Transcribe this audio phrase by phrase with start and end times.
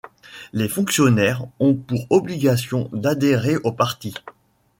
[0.51, 4.15] Les fonctionnaires ont pour obligation d’adhérer au parti.